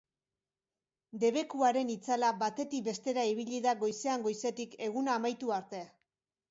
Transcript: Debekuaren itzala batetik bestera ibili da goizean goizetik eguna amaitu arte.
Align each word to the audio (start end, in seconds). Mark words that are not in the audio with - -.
Debekuaren 1.23 1.91
itzala 1.97 2.31
batetik 2.41 2.89
bestera 2.91 3.29
ibili 3.35 3.61
da 3.69 3.77
goizean 3.85 4.27
goizetik 4.31 4.77
eguna 4.89 5.19
amaitu 5.21 5.57
arte. 5.63 5.87